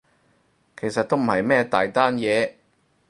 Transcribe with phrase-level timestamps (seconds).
[0.75, 2.53] 其實都唔係咩大單嘢